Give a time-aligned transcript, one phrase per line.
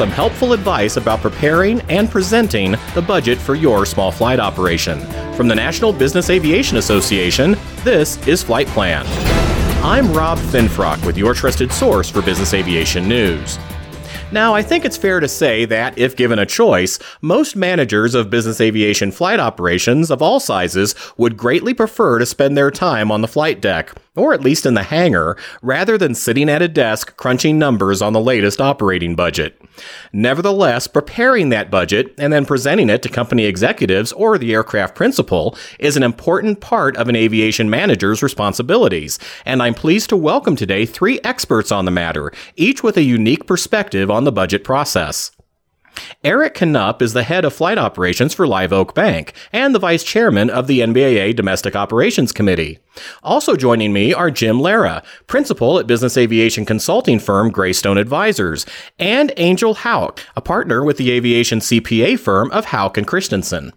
[0.00, 4.98] some helpful advice about preparing and presenting the budget for your small flight operation.
[5.34, 7.54] From the National Business Aviation Association,
[7.84, 9.04] this is Flight Plan.
[9.84, 13.58] I'm Rob Finfrock with your trusted source for business aviation news.
[14.32, 18.30] Now, I think it's fair to say that, if given a choice, most managers of
[18.30, 23.20] business aviation flight operations of all sizes would greatly prefer to spend their time on
[23.20, 27.18] the flight deck, or at least in the hangar, rather than sitting at a desk
[27.18, 29.59] crunching numbers on the latest operating budget.
[30.12, 35.56] Nevertheless, preparing that budget and then presenting it to company executives or the aircraft principal
[35.78, 40.86] is an important part of an aviation manager's responsibilities, and I'm pleased to welcome today
[40.86, 45.30] three experts on the matter, each with a unique perspective on the budget process.
[46.22, 50.04] Eric Knupp is the head of flight operations for Live Oak Bank and the vice
[50.04, 52.78] chairman of the NBAA Domestic Operations Committee.
[53.22, 58.66] Also joining me are Jim Lara, principal at business aviation consulting firm Gray Stone Advisors,
[58.98, 63.72] and Angel Hauk, a partner with the aviation CPA firm of Hauk and Christensen.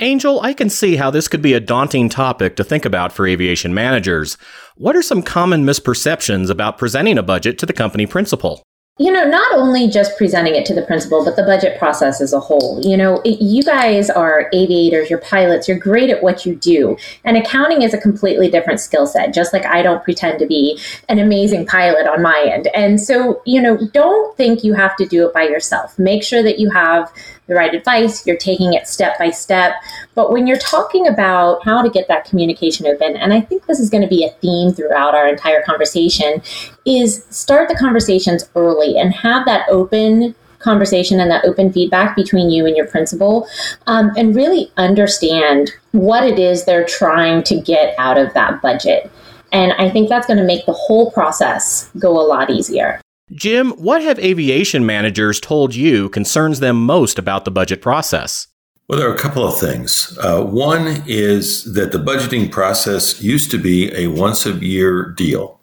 [0.00, 3.26] Angel, I can see how this could be a daunting topic to think about for
[3.26, 4.38] aviation managers.
[4.76, 8.62] What are some common misperceptions about presenting a budget to the company principal?
[9.00, 12.34] You know, not only just presenting it to the principal, but the budget process as
[12.34, 12.82] a whole.
[12.84, 16.98] You know, it, you guys are aviators, you're pilots, you're great at what you do.
[17.24, 20.78] And accounting is a completely different skill set, just like I don't pretend to be
[21.08, 22.68] an amazing pilot on my end.
[22.74, 25.98] And so, you know, don't think you have to do it by yourself.
[25.98, 27.10] Make sure that you have
[27.50, 29.74] the right advice, you're taking it step by step.
[30.14, 33.80] But when you're talking about how to get that communication open, and I think this
[33.80, 36.42] is going to be a theme throughout our entire conversation,
[36.86, 42.50] is start the conversations early and have that open conversation and that open feedback between
[42.50, 43.48] you and your principal
[43.86, 49.10] um, and really understand what it is they're trying to get out of that budget.
[49.52, 53.00] And I think that's going to make the whole process go a lot easier.
[53.32, 58.48] Jim, what have aviation managers told you concerns them most about the budget process?
[58.88, 60.18] Well, there are a couple of things.
[60.20, 65.60] Uh, one is that the budgeting process used to be a once a year deal,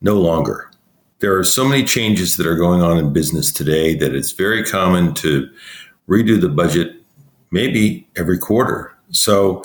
[0.00, 0.70] no longer.
[1.18, 4.64] There are so many changes that are going on in business today that it's very
[4.64, 5.50] common to
[6.08, 6.96] redo the budget
[7.50, 8.92] maybe every quarter.
[9.10, 9.62] So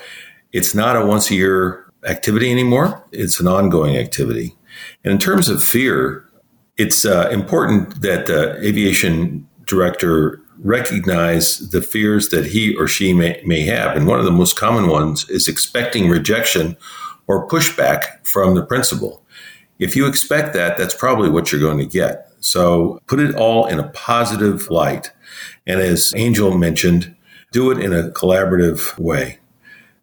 [0.52, 4.58] it's not a once a year activity anymore, it's an ongoing activity.
[5.06, 6.27] And in terms of fear,
[6.78, 13.42] it's uh, important that the aviation director recognize the fears that he or she may,
[13.46, 13.96] may have.
[13.96, 16.78] And one of the most common ones is expecting rejection
[17.28, 19.24] or pushback from the principal.
[19.80, 22.32] If you expect that, that's probably what you're going to get.
[22.40, 25.12] So put it all in a positive light.
[25.68, 27.16] And as Angel mentioned,
[27.52, 29.40] do it in a collaborative way.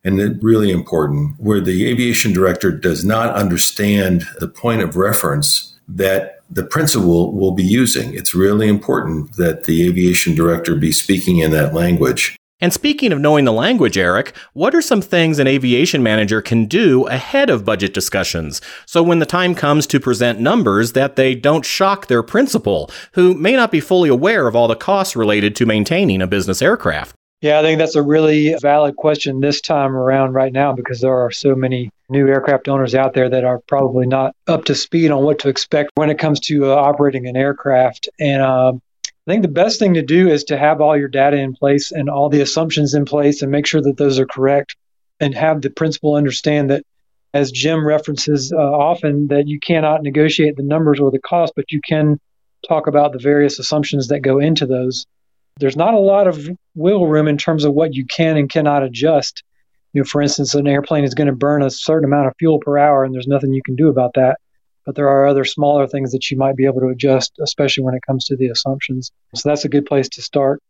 [0.04, 5.73] And it's really important, where the aviation director does not understand the point of reference
[5.88, 8.14] that the principal will be using.
[8.14, 12.36] It's really important that the aviation director be speaking in that language.
[12.60, 16.66] And speaking of knowing the language, Eric, what are some things an aviation manager can
[16.66, 21.34] do ahead of budget discussions so when the time comes to present numbers that they
[21.34, 25.56] don't shock their principal, who may not be fully aware of all the costs related
[25.56, 27.14] to maintaining a business aircraft?
[27.44, 31.12] Yeah, I think that's a really valid question this time around right now because there
[31.12, 35.10] are so many new aircraft owners out there that are probably not up to speed
[35.10, 38.08] on what to expect when it comes to uh, operating an aircraft.
[38.18, 41.36] And uh, I think the best thing to do is to have all your data
[41.36, 44.74] in place and all the assumptions in place and make sure that those are correct
[45.20, 46.82] and have the principal understand that
[47.34, 51.70] as Jim references uh, often that you cannot negotiate the numbers or the cost, but
[51.70, 52.18] you can
[52.66, 55.04] talk about the various assumptions that go into those
[55.60, 58.82] there's not a lot of wiggle room in terms of what you can and cannot
[58.82, 59.42] adjust.
[59.92, 62.58] You know, for instance, an airplane is going to burn a certain amount of fuel
[62.58, 64.38] per hour, and there's nothing you can do about that.
[64.84, 67.94] But there are other smaller things that you might be able to adjust, especially when
[67.94, 69.12] it comes to the assumptions.
[69.34, 70.60] So that's a good place to start.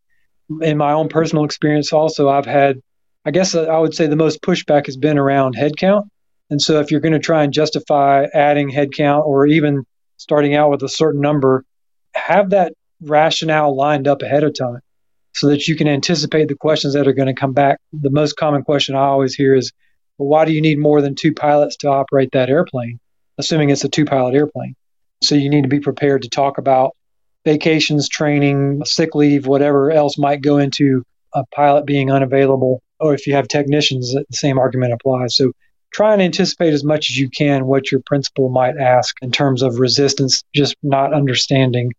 [0.60, 2.80] In my own personal experience, also, I've had,
[3.24, 6.04] I guess uh, I would say the most pushback has been around headcount.
[6.50, 9.84] And so if you're going to try and justify adding headcount or even
[10.18, 11.64] starting out with a certain number,
[12.14, 14.80] have that rationale lined up ahead of time
[15.34, 17.80] so that you can anticipate the questions that are going to come back.
[17.92, 19.72] The most common question I always hear is,
[20.16, 23.00] well, why do you need more than two pilots to operate that airplane,
[23.36, 24.76] assuming it's a two pilot airplane?
[25.22, 26.92] So you need to be prepared to talk about
[27.44, 31.02] vacations, training, sick leave, whatever else might go into
[31.34, 32.80] a pilot being unavailable.
[33.00, 35.36] Or if you have technicians, the same argument applies.
[35.36, 35.52] So
[35.92, 39.62] try and anticipate as much as you can what your principal might ask in terms
[39.62, 41.92] of resistance, just not understanding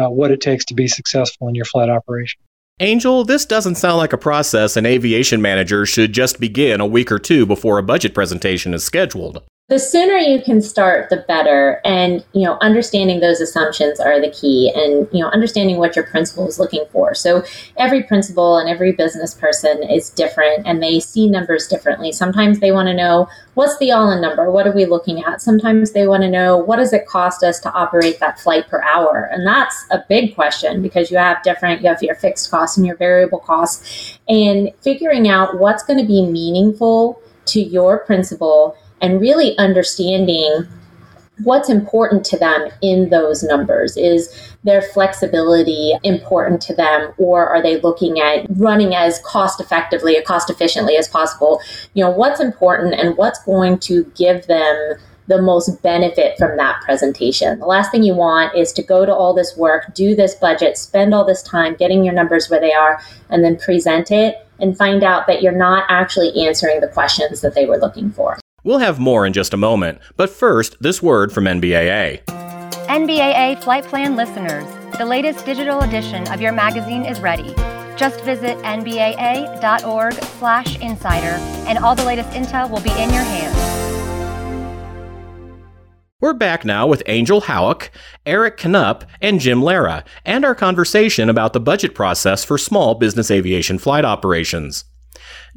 [0.00, 2.40] uh, what it takes to be successful in your flight operation.
[2.82, 7.12] Angel, this doesn't sound like a process an aviation manager should just begin a week
[7.12, 9.42] or two before a budget presentation is scheduled.
[9.70, 11.80] The sooner you can start the better.
[11.84, 16.04] And you know understanding those assumptions are the key and you know understanding what your
[16.04, 17.14] principal is looking for.
[17.14, 17.44] So
[17.76, 22.10] every principal and every business person is different and they see numbers differently.
[22.10, 24.50] Sometimes they want to know what's the all-in number?
[24.50, 25.40] What are we looking at?
[25.40, 28.82] Sometimes they want to know what does it cost us to operate that flight per
[28.82, 29.28] hour?
[29.30, 32.84] And that's a big question because you have different you have your fixed costs and
[32.84, 34.18] your variable costs.
[34.28, 40.66] And figuring out what's going to be meaningful to your principal and really understanding
[41.44, 43.96] what's important to them in those numbers.
[43.96, 44.32] Is
[44.64, 50.22] their flexibility important to them or are they looking at running as cost effectively or
[50.22, 51.60] cost efficiently as possible?
[51.94, 54.94] You know what's important and what's going to give them
[55.28, 57.58] the most benefit from that presentation?
[57.60, 60.76] The last thing you want is to go to all this work do this budget
[60.76, 63.00] spend all this time getting your numbers where they are
[63.30, 67.54] and then present it and find out that you're not actually answering the questions that
[67.54, 71.32] they were looking for We'll have more in just a moment, but first, this word
[71.32, 72.24] from NBAA.
[72.24, 74.66] NBAA Flight Plan listeners,
[74.98, 77.54] the latest digital edition of your magazine is ready.
[77.96, 81.36] Just visit nbaa.org slash insider,
[81.66, 83.56] and all the latest intel will be in your hands.
[86.20, 87.90] We're back now with Angel Hauk,
[88.26, 93.30] Eric Knupp, and Jim Lara, and our conversation about the budget process for small business
[93.30, 94.84] aviation flight operations.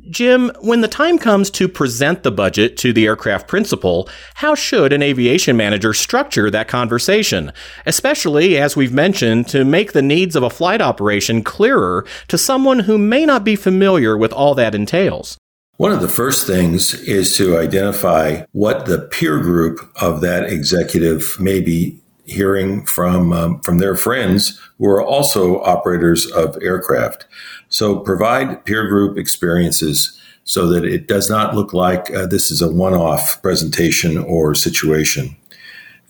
[0.09, 4.91] Jim, when the time comes to present the budget to the aircraft principal, how should
[4.91, 7.51] an aviation manager structure that conversation?
[7.85, 12.79] Especially, as we've mentioned, to make the needs of a flight operation clearer to someone
[12.79, 15.37] who may not be familiar with all that entails.
[15.77, 21.35] One of the first things is to identify what the peer group of that executive
[21.39, 27.25] may be hearing from um, from their friends who are also operators of aircraft.
[27.69, 32.61] So provide peer group experiences so that it does not look like uh, this is
[32.61, 35.35] a one-off presentation or situation.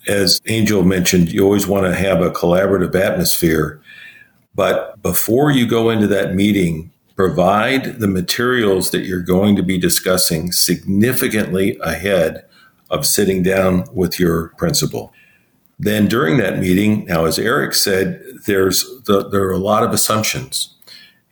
[0.08, 3.80] As Angel mentioned, you always want to have a collaborative atmosphere,
[4.54, 9.78] but before you go into that meeting, provide the materials that you're going to be
[9.78, 12.44] discussing significantly ahead
[12.90, 15.12] of sitting down with your principal.
[15.78, 19.92] Then during that meeting, now as Eric said, there's the, there are a lot of
[19.92, 20.74] assumptions,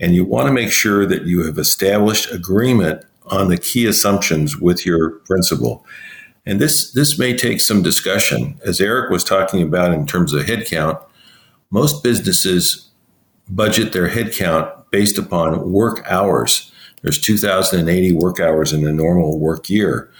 [0.00, 4.58] and you want to make sure that you have established agreement on the key assumptions
[4.58, 5.86] with your principal.
[6.44, 10.44] And this this may take some discussion, as Eric was talking about in terms of
[10.44, 11.00] headcount.
[11.70, 12.90] Most businesses
[13.48, 16.70] budget their headcount based upon work hours.
[17.02, 20.10] There's 2,080 work hours in a normal work year.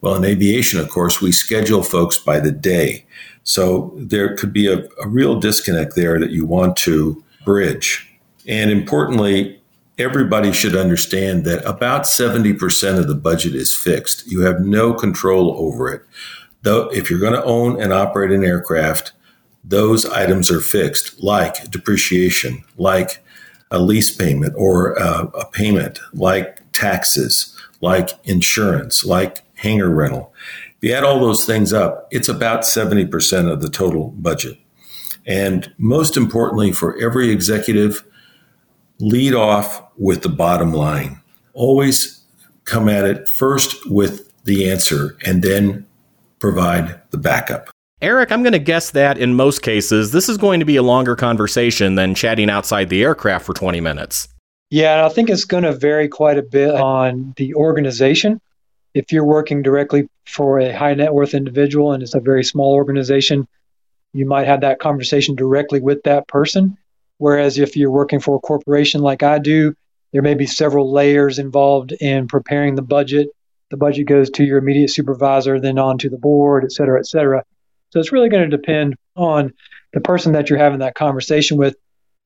[0.00, 3.04] Well, in aviation, of course, we schedule folks by the day.
[3.44, 8.06] So there could be a, a real disconnect there that you want to bridge.
[8.46, 9.60] And importantly,
[9.98, 14.26] everybody should understand that about 70% of the budget is fixed.
[14.26, 16.02] You have no control over it.
[16.62, 19.12] Though, if you're going to own and operate an aircraft,
[19.62, 23.22] those items are fixed, like depreciation, like
[23.70, 30.32] a lease payment or a, a payment, like taxes, like insurance, like hangar rental.
[30.80, 34.56] If you add all those things up, it's about 70% of the total budget.
[35.26, 38.02] And most importantly, for every executive,
[38.98, 41.20] lead off with the bottom line.
[41.52, 42.22] Always
[42.64, 45.86] come at it first with the answer and then
[46.38, 47.68] provide the backup.
[48.00, 50.82] Eric, I'm going to guess that in most cases, this is going to be a
[50.82, 54.28] longer conversation than chatting outside the aircraft for 20 minutes.
[54.70, 58.40] Yeah, and I think it's going to vary quite a bit on the organization.
[58.94, 62.74] If you're working directly for a high net worth individual and it's a very small
[62.74, 63.46] organization,
[64.12, 66.76] you might have that conversation directly with that person.
[67.18, 69.74] Whereas if you're working for a corporation like I do,
[70.12, 73.28] there may be several layers involved in preparing the budget.
[73.70, 77.06] The budget goes to your immediate supervisor, then on to the board, et cetera, et
[77.06, 77.44] cetera.
[77.90, 79.52] So it's really going to depend on
[79.92, 81.76] the person that you're having that conversation with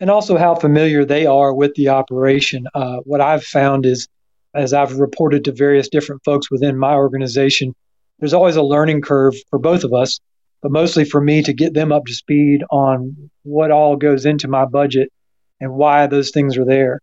[0.00, 2.66] and also how familiar they are with the operation.
[2.74, 4.08] Uh, what I've found is,
[4.54, 7.74] as I've reported to various different folks within my organization,
[8.18, 10.20] there's always a learning curve for both of us,
[10.62, 14.48] but mostly for me to get them up to speed on what all goes into
[14.48, 15.10] my budget
[15.60, 17.00] and why those things are there.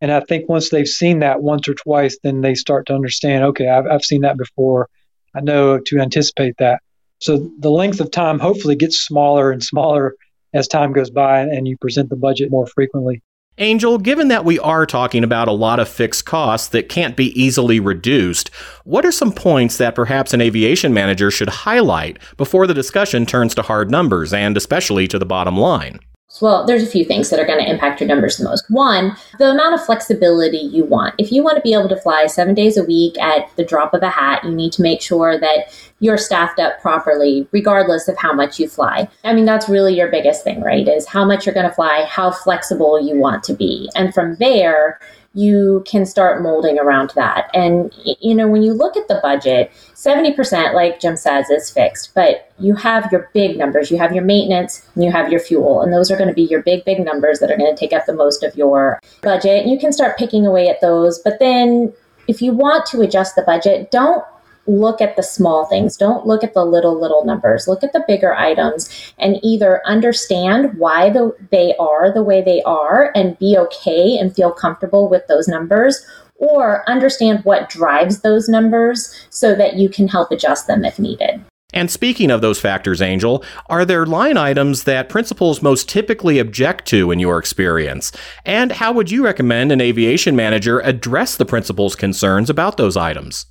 [0.00, 3.44] And I think once they've seen that once or twice, then they start to understand
[3.44, 4.88] okay, I've, I've seen that before.
[5.34, 6.80] I know to anticipate that.
[7.20, 10.14] So the length of time hopefully gets smaller and smaller
[10.52, 13.22] as time goes by and you present the budget more frequently.
[13.58, 17.40] Angel, given that we are talking about a lot of fixed costs that can't be
[17.40, 18.48] easily reduced,
[18.82, 23.54] what are some points that perhaps an aviation manager should highlight before the discussion turns
[23.54, 26.00] to hard numbers and especially to the bottom line?
[26.40, 28.64] Well, there's a few things that are going to impact your numbers the most.
[28.68, 31.14] One, the amount of flexibility you want.
[31.18, 33.94] If you want to be able to fly seven days a week at the drop
[33.94, 38.16] of a hat, you need to make sure that you're staffed up properly, regardless of
[38.18, 39.08] how much you fly.
[39.22, 40.86] I mean, that's really your biggest thing, right?
[40.86, 43.88] Is how much you're going to fly, how flexible you want to be.
[43.94, 45.00] And from there,
[45.34, 47.50] you can start molding around that.
[47.54, 52.14] And, you know, when you look at the budget, 70%, like Jim says, is fixed,
[52.14, 53.90] but you have your big numbers.
[53.90, 55.82] You have your maintenance and you have your fuel.
[55.82, 57.92] And those are going to be your big, big numbers that are going to take
[57.92, 59.66] up the most of your budget.
[59.66, 61.18] You can start picking away at those.
[61.18, 61.92] But then
[62.28, 64.24] if you want to adjust the budget, don't
[64.66, 65.96] look at the small things.
[65.96, 67.68] Don't look at the little, little numbers.
[67.68, 72.62] Look at the bigger items and either understand why the, they are the way they
[72.62, 76.04] are and be okay and feel comfortable with those numbers
[76.36, 81.44] or understand what drives those numbers so that you can help adjust them if needed.
[81.72, 86.86] And speaking of those factors, Angel, are there line items that principals most typically object
[86.88, 88.12] to in your experience?
[88.44, 93.46] And how would you recommend an aviation manager address the principal's concerns about those items?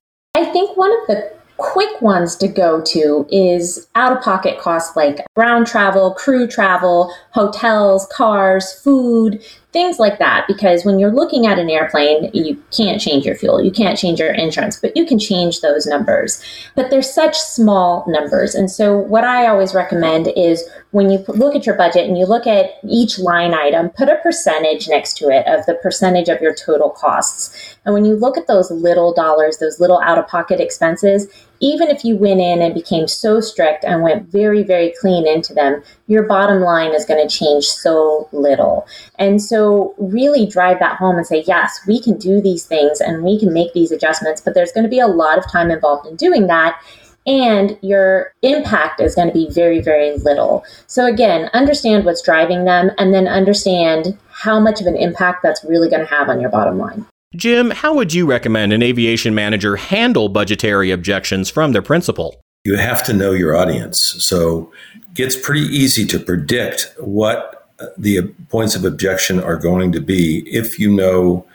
[0.54, 4.96] I think one of the quick ones to go to is out of pocket costs
[4.96, 10.46] like ground travel, crew travel, hotels, cars, food, things like that.
[10.48, 14.20] Because when you're looking at an airplane, you can't change your fuel, you can't change
[14.20, 16.44] your insurance, but you can change those numbers.
[16.76, 18.54] But they're such small numbers.
[18.54, 22.28] And so, what I always recommend is when you look at your budget and you
[22.28, 26.42] look at each line item, put a percentage next to it of the percentage of
[26.42, 27.73] your total costs.
[27.86, 31.28] And when you look at those little dollars, those little out of pocket expenses,
[31.60, 35.54] even if you went in and became so strict and went very, very clean into
[35.54, 38.88] them, your bottom line is going to change so little.
[39.20, 43.24] And so, really drive that home and say, yes, we can do these things and
[43.24, 46.08] we can make these adjustments, but there's going to be a lot of time involved
[46.08, 46.82] in doing that
[47.26, 50.64] and your impact is going to be very, very little.
[50.88, 55.64] So, again, understand what's driving them and then understand how much of an impact that's
[55.64, 57.06] really going to have on your bottom line.
[57.36, 62.40] Jim, how would you recommend an aviation manager handle budgetary objections from their principal?
[62.64, 64.00] You have to know your audience.
[64.24, 69.92] So, it gets pretty easy to predict what uh, the points of objection are going
[69.94, 71.46] to be if you know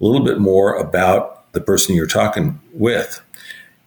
[0.00, 3.22] a little bit more about the person you're talking with.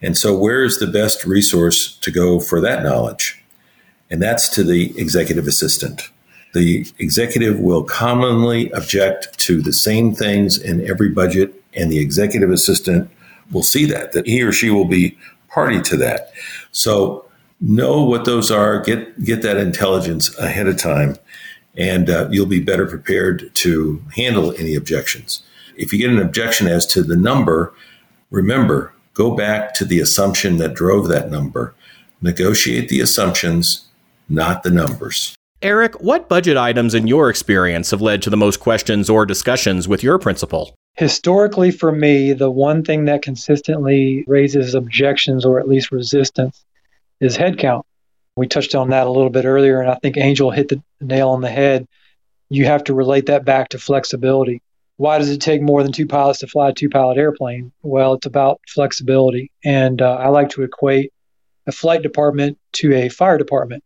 [0.02, 3.44] And so, where is the best resource to go for that knowledge?
[4.10, 6.10] And that's to the executive assistant.
[6.56, 12.50] The executive will commonly object to the same things in every budget, and the executive
[12.50, 13.12] assistant
[13.52, 15.18] will see that, that he or she will be
[15.50, 16.32] party to that.
[16.72, 17.26] So,
[17.62, 21.18] know what those are, get, get that intelligence ahead of time,
[21.78, 25.44] and uh, you'll be better prepared to handle any objections.
[25.78, 27.74] If you get an objection as to the number,
[28.32, 31.74] remember Go back to the assumption that drove that number.
[32.22, 33.88] Negotiate the assumptions,
[34.28, 35.36] not the numbers.
[35.66, 39.88] Eric, what budget items in your experience have led to the most questions or discussions
[39.88, 40.76] with your principal?
[40.94, 46.64] Historically, for me, the one thing that consistently raises objections or at least resistance
[47.20, 47.82] is headcount.
[48.36, 51.30] We touched on that a little bit earlier, and I think Angel hit the nail
[51.30, 51.88] on the head.
[52.50, 54.62] You have to relate that back to flexibility.
[54.98, 57.72] Why does it take more than two pilots to fly a two pilot airplane?
[57.82, 59.50] Well, it's about flexibility.
[59.64, 61.12] And uh, I like to equate
[61.66, 63.84] a flight department to a fire department.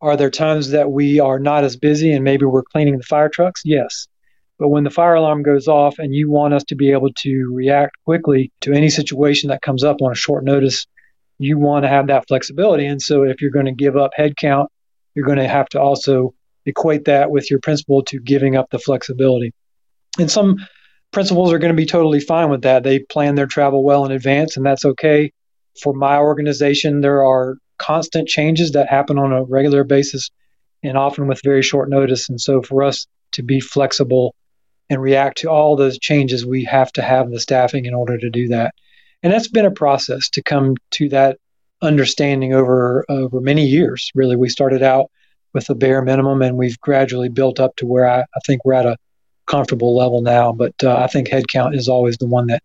[0.00, 3.28] Are there times that we are not as busy and maybe we're cleaning the fire
[3.28, 3.62] trucks?
[3.64, 4.06] Yes.
[4.58, 7.52] But when the fire alarm goes off and you want us to be able to
[7.52, 10.86] react quickly to any situation that comes up on a short notice,
[11.38, 12.86] you want to have that flexibility.
[12.86, 14.66] And so if you're going to give up headcount,
[15.14, 16.34] you're going to have to also
[16.66, 19.52] equate that with your principal to giving up the flexibility.
[20.18, 20.56] And some
[21.12, 22.82] principals are going to be totally fine with that.
[22.82, 25.32] They plan their travel well in advance, and that's okay.
[25.82, 30.30] For my organization, there are constant changes that happen on a regular basis
[30.82, 32.28] and often with very short notice.
[32.28, 34.34] And so, for us to be flexible
[34.90, 38.30] and react to all those changes, we have to have the staffing in order to
[38.30, 38.74] do that.
[39.22, 41.38] And that's been a process to come to that
[41.82, 44.10] understanding over over many years.
[44.14, 45.10] Really, we started out
[45.52, 48.74] with a bare minimum, and we've gradually built up to where I, I think we're
[48.74, 48.96] at a
[49.46, 50.52] comfortable level now.
[50.52, 52.62] But uh, I think headcount is always the one that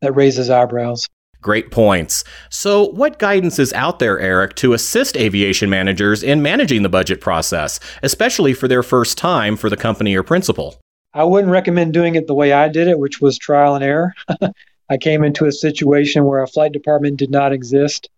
[0.00, 1.08] that raises eyebrows.
[1.44, 2.24] Great points.
[2.48, 7.20] So, what guidance is out there, Eric, to assist aviation managers in managing the budget
[7.20, 10.80] process, especially for their first time for the company or principal?
[11.12, 14.14] I wouldn't recommend doing it the way I did it, which was trial and error.
[14.88, 18.08] I came into a situation where a flight department did not exist,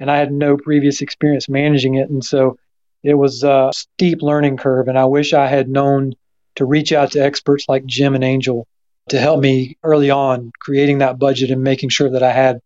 [0.00, 2.08] and I had no previous experience managing it.
[2.08, 2.56] And so
[3.02, 4.88] it was a steep learning curve.
[4.88, 6.14] And I wish I had known
[6.54, 8.66] to reach out to experts like Jim and Angel
[9.10, 12.62] to help me early on creating that budget and making sure that I had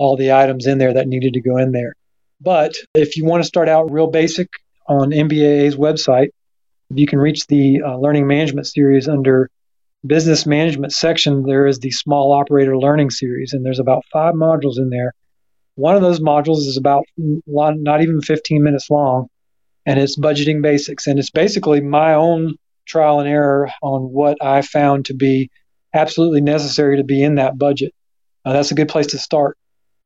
[0.00, 1.94] all the items in there that needed to go in there.
[2.40, 4.48] But if you want to start out real basic
[4.88, 6.30] on NBAA's website,
[6.88, 9.50] you can reach the uh, learning management series under
[10.06, 14.78] business management section, there is the small operator learning series, and there's about five modules
[14.78, 15.12] in there.
[15.74, 19.28] One of those modules is about not even 15 minutes long,
[19.84, 21.06] and it's budgeting basics.
[21.06, 22.54] And it's basically my own
[22.86, 25.50] trial and error on what I found to be
[25.92, 27.92] absolutely necessary to be in that budget.
[28.46, 29.58] Uh, that's a good place to start.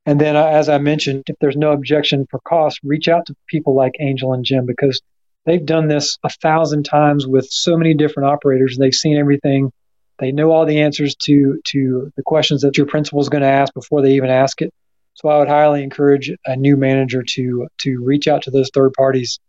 [0.06, 3.36] And then, uh, as I mentioned, if there's no objection for cost, reach out to
[3.46, 5.00] people like Angel and Jim because
[5.46, 8.76] they've done this a thousand times with so many different operators.
[8.76, 9.72] They've seen everything.
[10.18, 13.48] They know all the answers to to the questions that your principal is going to
[13.48, 14.72] ask before they even ask it.
[15.14, 18.92] So I would highly encourage a new manager to to reach out to those third
[18.92, 19.40] parties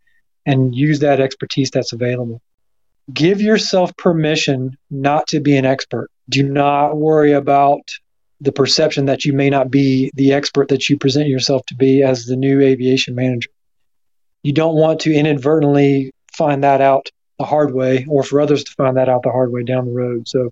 [0.44, 2.40] and use that expertise that's available.
[3.12, 6.08] Give yourself permission not to be an expert.
[6.28, 7.82] Do not worry about
[8.40, 12.02] the perception that you may not be the expert that you present yourself to be
[12.02, 13.50] as the new aviation manager.
[14.42, 18.72] You don't want to inadvertently find that out the hard way or for others to
[18.72, 20.28] find that out the hard way down the road.
[20.28, 20.50] So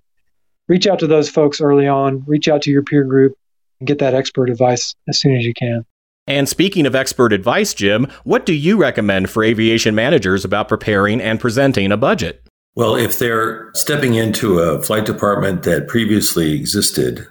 [0.67, 3.37] reach out to those folks early on, reach out to your peer group,
[3.79, 5.85] and get that expert advice as soon as you can.
[6.27, 11.21] And speaking of expert advice, Jim, what do you recommend for aviation managers about preparing
[11.21, 12.41] and presenting a budget?
[12.75, 17.27] Well, if they're stepping into a flight department that previously existed,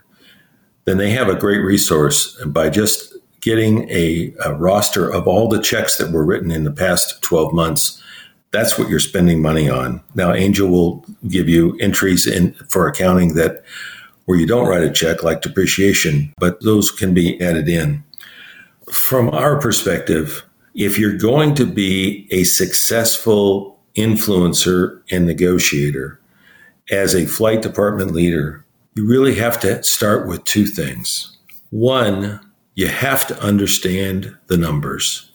[0.84, 5.60] then they have a great resource by just getting a, a, roster of all the
[5.60, 8.02] checks that were written in the past 12 months.
[8.52, 10.00] That's what you're spending money on.
[10.14, 13.62] Now, Angel will give you entries in for accounting that
[14.24, 18.02] where you don't write a check, like depreciation, but those can be added in.
[18.90, 26.18] From our perspective, if you're going to be a successful influencer and negotiator
[26.90, 28.63] as a flight department leader,
[28.94, 31.36] you really have to start with two things.
[31.70, 32.40] One,
[32.74, 35.32] you have to understand the numbers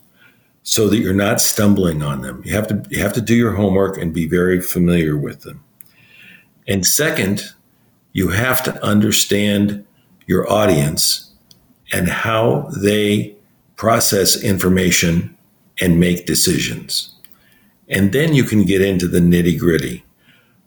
[0.63, 2.41] so that you're not stumbling on them.
[2.45, 5.63] You have to you have to do your homework and be very familiar with them.
[6.67, 7.43] And second,
[8.13, 9.85] you have to understand
[10.27, 11.31] your audience
[11.91, 13.35] and how they
[13.75, 15.35] process information
[15.81, 17.15] and make decisions.
[17.87, 20.03] And then you can get into the nitty gritty.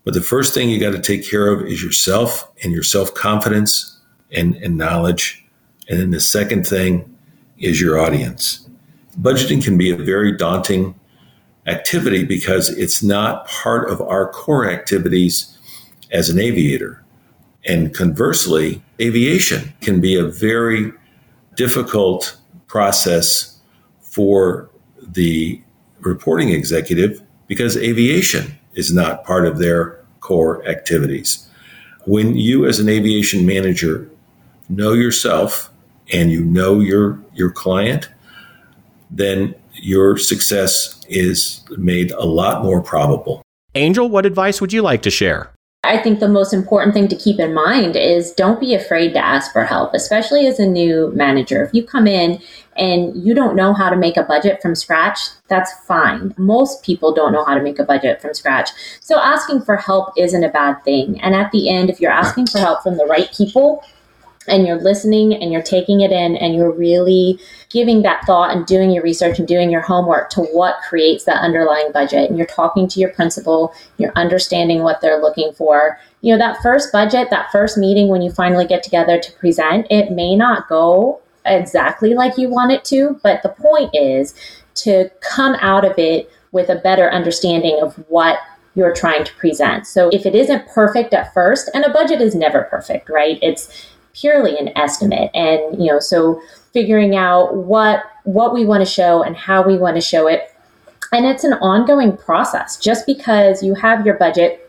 [0.04, 3.14] But the first thing you got to take care of is yourself and your self
[3.14, 4.00] confidence
[4.32, 5.44] and, and knowledge.
[5.88, 7.16] And then the second thing
[7.58, 8.68] is your audience.
[9.20, 10.98] Budgeting can be a very daunting
[11.66, 15.56] activity because it's not part of our core activities
[16.10, 17.04] as an aviator.
[17.64, 20.92] And conversely, aviation can be a very
[21.54, 22.36] difficult
[22.66, 23.60] process
[24.00, 24.68] for
[25.00, 25.60] the
[26.00, 31.48] reporting executive because aviation is not part of their core activities.
[32.06, 34.08] When you, as an aviation manager,
[34.68, 35.70] know yourself
[36.12, 38.08] and you know your your client,
[39.10, 43.42] then your success is made a lot more probable.
[43.74, 45.50] Angel, what advice would you like to share?
[45.84, 49.18] I think the most important thing to keep in mind is don't be afraid to
[49.18, 51.64] ask for help, especially as a new manager.
[51.64, 52.40] If you come in
[52.76, 55.18] and you don't know how to make a budget from scratch,
[55.48, 56.34] that's fine.
[56.38, 58.70] Most people don't know how to make a budget from scratch.
[59.00, 61.20] So asking for help isn't a bad thing.
[61.20, 63.84] And at the end, if you're asking for help from the right people,
[64.48, 68.66] and you're listening and you're taking it in and you're really giving that thought and
[68.66, 72.46] doing your research and doing your homework to what creates that underlying budget and you're
[72.46, 77.28] talking to your principal you're understanding what they're looking for you know that first budget
[77.30, 82.14] that first meeting when you finally get together to present it may not go exactly
[82.14, 84.34] like you want it to but the point is
[84.74, 88.38] to come out of it with a better understanding of what
[88.74, 89.86] you're trying to present.
[89.86, 93.38] So if it isn't perfect at first, and a budget is never perfect, right?
[93.42, 96.40] It's purely an estimate and you know so
[96.72, 100.54] figuring out what what we want to show and how we want to show it
[101.12, 104.62] and it's an ongoing process just because you have your budget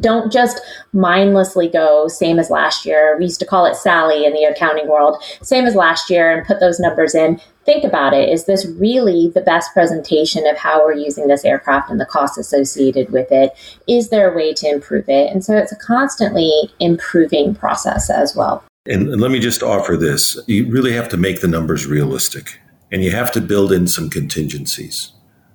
[0.00, 0.60] don't just
[0.92, 3.16] mindlessly go same as last year.
[3.18, 6.46] We used to call it Sally in the accounting world, same as last year, and
[6.46, 7.40] put those numbers in.
[7.64, 8.28] Think about it.
[8.28, 12.38] Is this really the best presentation of how we're using this aircraft and the costs
[12.38, 13.52] associated with it?
[13.86, 15.32] Is there a way to improve it?
[15.32, 18.64] And so it's a constantly improving process as well.
[18.88, 22.58] And let me just offer this you really have to make the numbers realistic
[22.90, 25.12] and you have to build in some contingencies.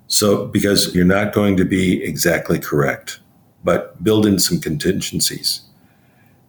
[0.08, 3.20] So, because you're not going to be exactly correct,
[3.64, 5.62] but build in some contingencies.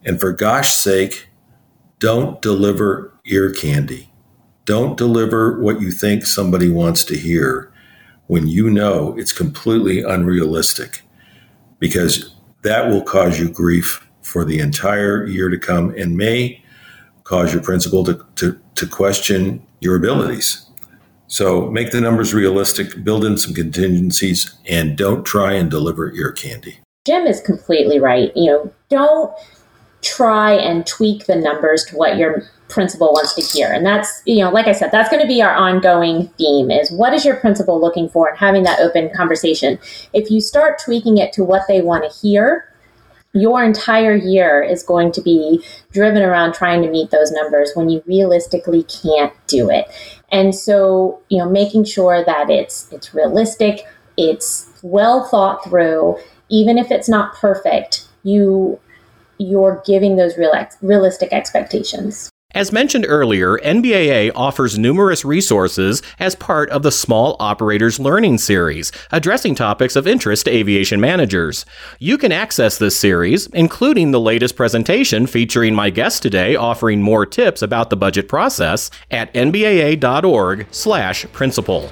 [0.03, 1.29] And for gosh sake,
[1.97, 4.11] don't deliver ear candy.
[4.65, 7.71] Don't deliver what you think somebody wants to hear
[8.27, 11.01] when you know it's completely unrealistic
[11.79, 16.61] because that will cause you grief for the entire year to come and may
[17.25, 20.65] cause your principal to, to, to question your abilities.
[21.27, 26.31] So make the numbers realistic, build in some contingencies, and don't try and deliver ear
[26.31, 26.79] candy.
[27.05, 28.31] Jim is completely right.
[28.35, 29.33] You know, don't
[30.01, 33.71] try and tweak the numbers to what your principal wants to hear.
[33.71, 36.91] And that's, you know, like I said, that's going to be our ongoing theme is
[36.91, 39.79] what is your principal looking for and having that open conversation.
[40.13, 42.71] If you start tweaking it to what they want to hear,
[43.35, 47.89] your entire year is going to be driven around trying to meet those numbers when
[47.89, 49.87] you realistically can't do it.
[50.31, 53.85] And so, you know, making sure that it's it's realistic,
[54.17, 56.17] it's well thought through,
[56.49, 58.79] even if it's not perfect, you
[59.37, 62.29] you're giving those real ex- realistic expectations.
[62.55, 68.93] As mentioned earlier, NBAA offers numerous resources as part of the Small Operators Learning Series,
[69.11, 71.65] addressing topics of interest to aviation managers.
[71.99, 77.25] You can access this series, including the latest presentation featuring my guest today offering more
[77.25, 81.91] tips about the budget process at nbaa.org/principal.